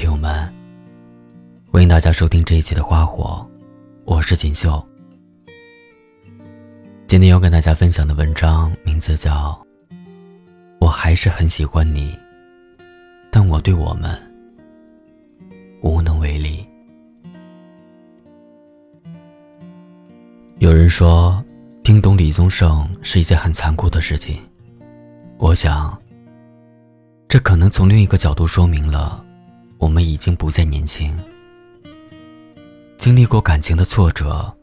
[0.00, 0.50] 听友们，
[1.70, 3.46] 欢迎大家收听这一期的《花火》，
[4.06, 4.82] 我是锦绣。
[7.06, 9.50] 今天要跟大家分享的文章名字叫
[10.80, 12.12] 《我还是很喜欢你》，
[13.30, 14.18] 但我对我们
[15.82, 16.66] 无能为力。
[20.60, 21.44] 有人说，
[21.84, 24.40] 听懂李宗盛是一件很残酷的事情。
[25.36, 25.94] 我想，
[27.28, 29.26] 这可能从另一个角度说明了。
[29.80, 31.18] 我们已经不再年轻，
[32.98, 34.54] 经历过感情的挫折，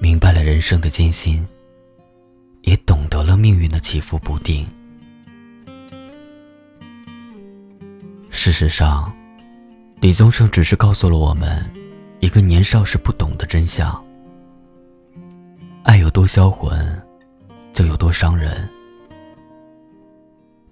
[0.00, 1.44] 明白了人生的艰辛，
[2.62, 4.64] 也懂得了命运的起伏不定。
[8.30, 9.12] 事实上，
[10.00, 11.68] 李宗盛只是告诉了我们
[12.20, 14.00] 一个年少时不懂的真相：
[15.82, 17.02] 爱有多销魂，
[17.72, 18.68] 就有多伤人。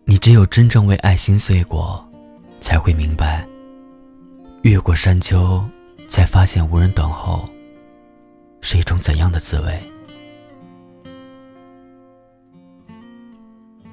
[0.05, 2.09] 你只有真正为爱心碎过，
[2.61, 3.45] 才会明白。
[4.65, 5.63] 越过山丘，
[6.09, 7.47] 才发现无人等候，
[8.63, 9.79] 是一种怎样的滋味？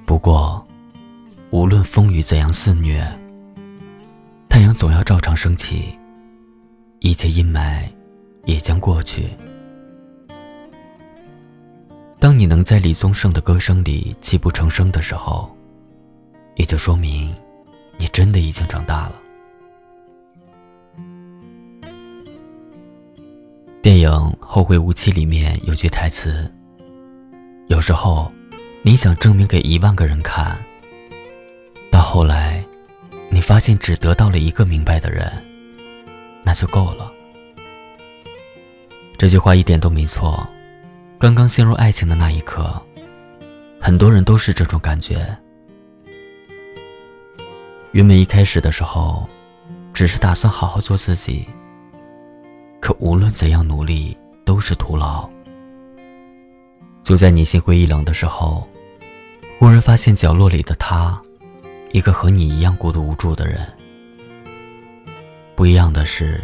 [0.06, 0.66] 不过，
[1.50, 3.06] 无论风雨怎样肆虐，
[4.48, 5.94] 太阳总要照常升起，
[7.00, 7.86] 一切阴霾
[8.46, 9.28] 也将过去。
[12.18, 15.54] 当你能在李宗盛的歌声里泣不成声的时候，
[16.54, 17.30] 也就说明，
[17.98, 19.21] 你真的已经长大了。
[23.82, 26.48] 电影《后会无期》里面有句台词
[27.66, 28.30] ：“有时候，
[28.82, 30.56] 你想证明给一万个人看，
[31.90, 32.64] 到后来，
[33.28, 35.28] 你发现只得到了一个明白的人，
[36.44, 37.10] 那就够了。”
[39.18, 40.48] 这句话一点都没错。
[41.18, 42.80] 刚刚陷入爱情的那一刻，
[43.80, 45.26] 很多人都是这种感觉。
[47.90, 49.28] 原本一开始的时候，
[49.92, 51.44] 只是打算好好做自己。
[52.82, 55.30] 可无论怎样努力，都是徒劳。
[57.04, 58.68] 就在你心灰意冷的时候，
[59.56, 61.22] 忽然发现角落里的他，
[61.92, 63.64] 一个和你一样孤独无助的人。
[65.54, 66.42] 不一样的是，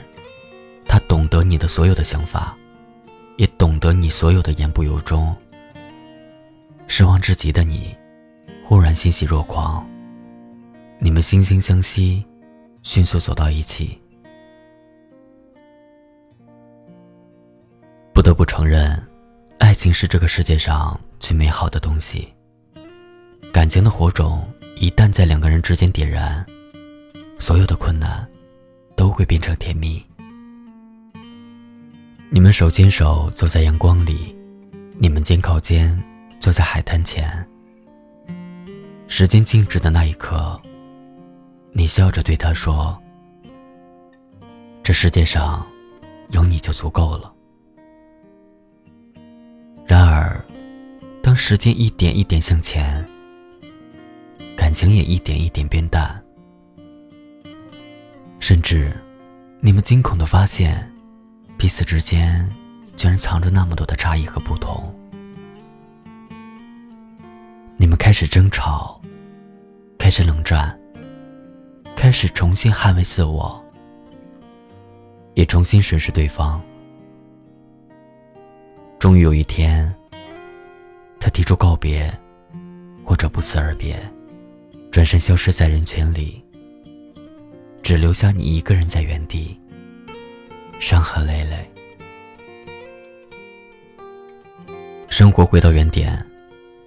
[0.87, 2.57] 他懂得你的所有的想法，
[3.37, 5.35] 也懂得你所有的言不由衷。
[6.87, 7.97] 失望至极的你，
[8.62, 9.85] 忽然欣喜若狂。
[11.01, 12.25] 你们惺惺相惜，
[12.85, 14.01] 迅速走到一起。
[18.38, 18.97] 不承认，
[19.59, 22.32] 爱情是这个世界上最美好的东西。
[23.53, 26.47] 感情的火种一旦在两个人之间点燃，
[27.41, 28.25] 所有的困难
[28.94, 30.00] 都会变成甜蜜。
[32.31, 34.32] 你们手牵手坐在阳光里，
[34.99, 36.00] 你们肩靠肩
[36.38, 37.44] 坐在海滩前。
[39.09, 40.62] 时间静止的那一刻，
[41.72, 42.97] 你笑着对他说
[44.84, 45.66] ：“这世界上
[46.31, 47.32] 有你就足够了。”
[49.88, 50.38] 然而，
[51.22, 53.03] 当时间一点一点向前，
[54.54, 56.22] 感情也一点一点变淡，
[58.38, 58.94] 甚至，
[59.60, 60.93] 你们惊恐的发现，
[61.56, 62.47] 彼此之间
[62.99, 64.94] 居然藏着那么多的差异和不同。
[67.78, 69.00] 你们开始争吵，
[69.99, 70.78] 开始冷战，
[71.97, 73.65] 开始重新捍卫自我，
[75.32, 76.60] 也重新审视对方。
[78.99, 79.95] 终于有一天，
[81.21, 82.13] 他提出告别，
[83.05, 83.97] 或者不辞而别，
[84.91, 86.43] 转身消失在人群里，
[87.81, 89.57] 只留下你一个人在原地，
[90.81, 91.71] 伤痕累累。
[95.09, 96.27] 生活回到原点，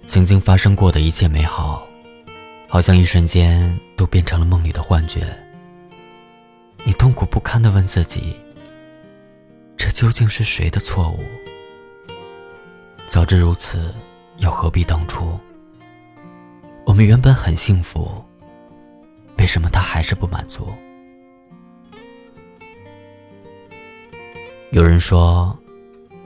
[0.06, 1.88] 曾经发生过的一切美好，
[2.68, 5.26] 好像一瞬间都变成了梦里的幻觉。
[6.84, 8.36] 你痛苦不堪的问自己：
[9.78, 11.24] 这究竟是谁的错误？
[13.12, 13.94] 早知如此，
[14.38, 15.38] 又何必当初？
[16.86, 18.10] 我们原本很幸福，
[19.36, 20.72] 为什么他还是不满足？
[24.70, 25.54] 有人说，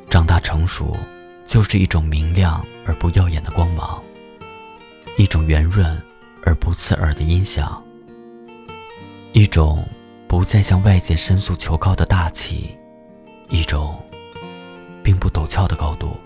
[0.08, 0.96] 长大成熟
[1.44, 4.00] 就是一种明亮而不耀眼的光芒，
[5.18, 6.00] 一种圆润
[6.44, 7.82] 而不刺耳的音响，
[9.32, 9.84] 一种
[10.28, 12.78] 不再向外界申诉求高的大气，
[13.48, 14.00] 一种
[15.02, 16.16] 并不陡峭的高度。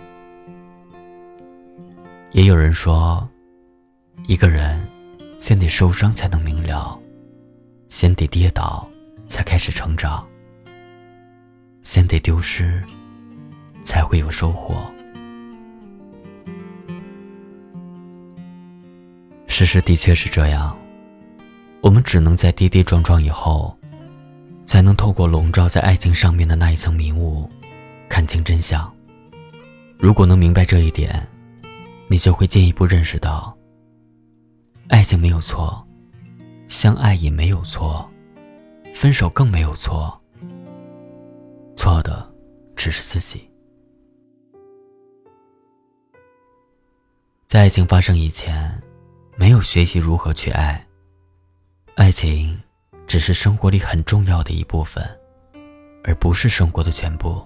[2.32, 3.28] 也有人说，
[4.26, 4.80] 一个人
[5.40, 6.96] 先得受伤才能明了，
[7.88, 8.88] 先得跌倒
[9.26, 10.24] 才开始成长，
[11.82, 12.80] 先得丢失
[13.82, 14.76] 才会有收获。
[19.48, 20.78] 事实的确是这样，
[21.80, 23.76] 我们只能在跌跌撞撞以后，
[24.66, 27.50] 才能透过笼罩在爱情上面的那一层迷雾，
[28.08, 28.88] 看清真相。
[29.98, 31.26] 如果能明白这一点，
[32.10, 33.56] 你就会进一步认识到，
[34.88, 35.86] 爱情没有错，
[36.66, 38.10] 相爱也没有错，
[38.92, 40.20] 分手更没有错。
[41.76, 42.28] 错的
[42.74, 43.48] 只是自己。
[47.46, 48.82] 在爱情发生以前，
[49.36, 50.84] 没有学习如何去爱。
[51.94, 52.60] 爱情
[53.06, 55.08] 只是生活里很重要的一部分，
[56.02, 57.40] 而不是生活的全部。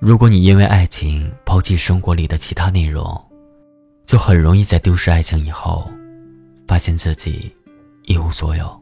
[0.00, 3.20] 如果你因为爱情抛弃生活里的其他内容，
[4.06, 5.90] 就很容易在丢失爱情以后，
[6.68, 7.52] 发现自己
[8.04, 8.80] 一无所有。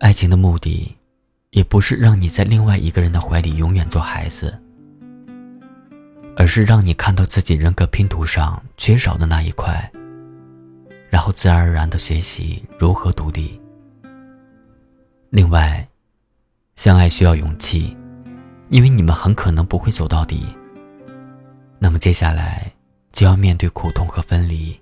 [0.00, 0.92] 爱情的目的，
[1.50, 4.56] 也不是让你在另外一个人的怀里永远做孩子。
[6.36, 9.90] 而是让你看到自己人格拼图上缺少的那一块，
[11.08, 13.60] 然后自然而然的学习如何独立。
[15.30, 15.86] 另外，
[16.76, 17.96] 相爱需要勇气，
[18.70, 20.46] 因为你们很可能不会走到底。
[21.78, 22.70] 那么接下来
[23.12, 24.78] 就要面对苦痛和分离。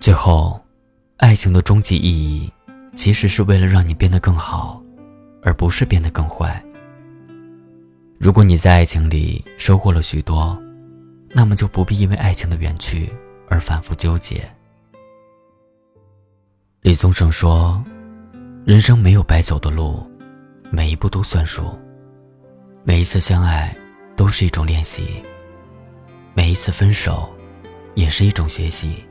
[0.00, 0.62] 最后，
[1.16, 2.52] 爱情的终极意义，
[2.94, 4.82] 其实是为了让你变得更好，
[5.42, 6.62] 而不是变得更坏。
[8.18, 10.56] 如果你在爱情里收获了许多，
[11.30, 13.12] 那么就不必因为爱情的远去
[13.48, 14.48] 而反复纠结。
[16.82, 17.82] 李宗盛说
[18.64, 20.02] ：“人生没有白走的路，
[20.70, 21.78] 每一步都算数。
[22.82, 23.76] 每一次相爱
[24.16, 25.22] 都是一种练习，
[26.32, 27.28] 每一次分手
[27.94, 29.04] 也是一种学习。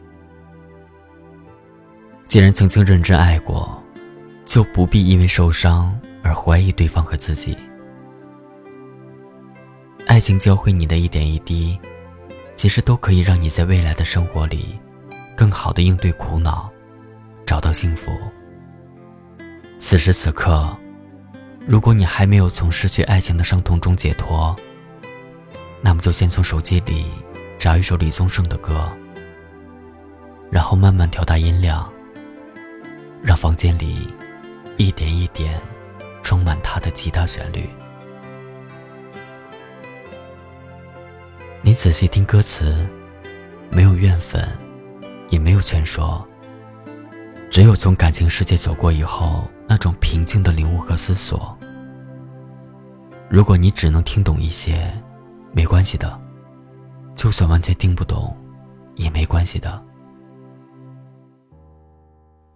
[2.28, 3.80] 既然曾经认真爱过，
[4.44, 7.56] 就不必因为受伤而怀疑对方和自己。”
[10.08, 11.78] 爱情教会你的一点一滴，
[12.56, 14.80] 其实都可以让你在未来的生活里，
[15.38, 16.72] 更好的应对苦恼，
[17.46, 18.12] 找到幸福。
[19.84, 20.74] 此时此刻，
[21.68, 24.56] 如果你还没有从失去爱情的伤痛中解脱，
[25.82, 27.08] 那么就先从手机里
[27.60, 28.90] 找一首李宗盛的歌，
[30.50, 31.92] 然后慢慢调大音量，
[33.22, 34.08] 让房间里
[34.78, 35.62] 一点一点
[36.24, 37.68] 充满他的吉他旋律。
[41.62, 42.88] 你仔细听歌词，
[43.70, 44.48] 没有怨愤，
[45.28, 46.26] 也没有劝说，
[47.52, 51.58] 只有从感情世界走过以后那种平静的领悟和思索。
[53.30, 54.94] 如果你只能听懂一些，
[55.52, 56.20] 没关系的，
[57.16, 58.36] 就算完全听不懂，
[58.96, 59.82] 也没关系的。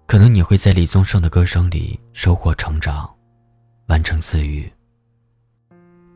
[0.05, 3.09] 可能你会在李宗盛的歌声里收获成长，
[3.87, 4.71] 完成自愈，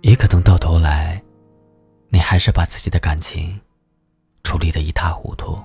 [0.02, 1.22] 也可能到头来。
[2.10, 3.60] 你还是把自己的感情
[4.44, 5.58] 处理的一塌糊涂。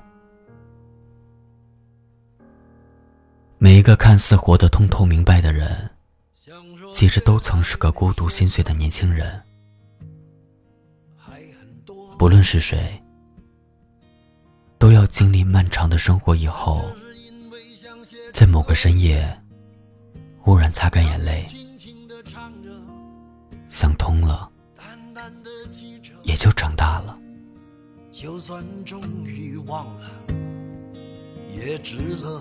[3.59, 5.91] 每一个看似活得通透明白的人，
[6.93, 9.43] 其实都曾是个孤独心碎的年轻人。
[12.19, 13.03] 不论是谁，
[14.79, 16.85] 都要经历漫长的生活以后，
[18.33, 19.27] 在某个深夜，
[20.39, 21.47] 忽然擦干眼泪，
[23.71, 24.51] 想通了。
[26.25, 27.19] 也就长大了。
[28.13, 30.11] 就算终于忘了，
[31.55, 32.41] 也值了。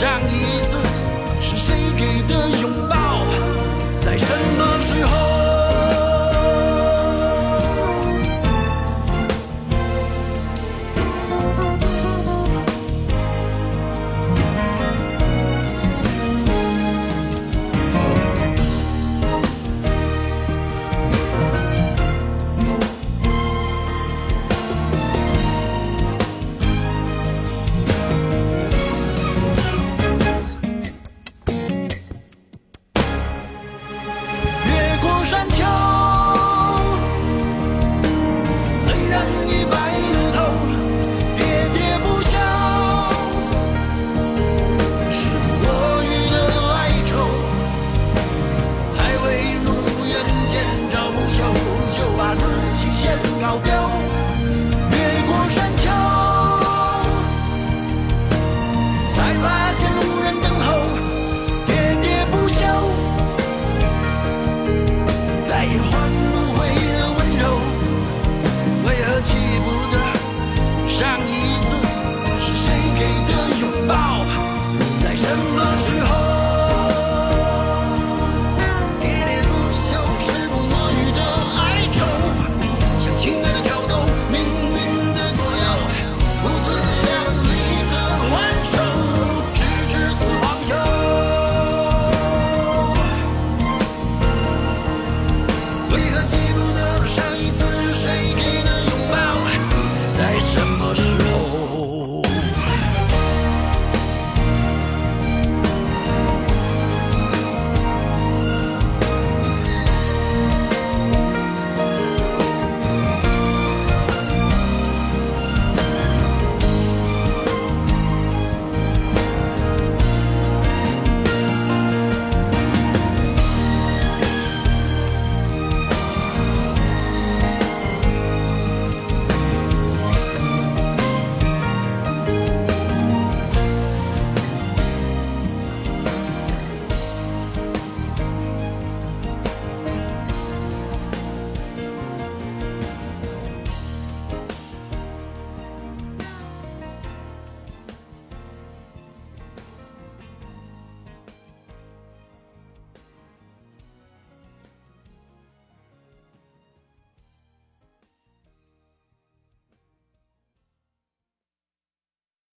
[0.00, 0.89] 上一次